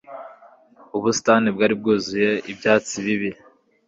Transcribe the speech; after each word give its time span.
Ubusitani 0.97 1.47
bwari 1.55 1.73
bwuzuye 1.79 2.31
ibyatsi 2.51 2.95
bibi 3.05 3.29
(WestofEden) 3.33 3.43